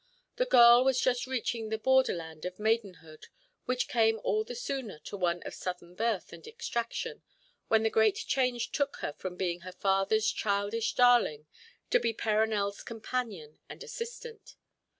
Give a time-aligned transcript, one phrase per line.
[0.37, 3.27] The girl was just reaching the borderland of maidenhood,
[3.65, 7.21] which came all the sooner to one of southern birth and extraction,
[7.67, 11.45] when the great change took her from being her father's childish darling
[11.91, 14.55] to be Perronel's companion and assistant.